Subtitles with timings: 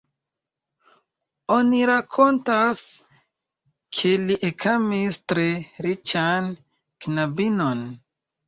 [1.55, 2.81] Oni rakontas,
[3.99, 5.47] ke li ekamis tre
[5.89, 6.53] riĉan
[7.07, 7.89] knabinon.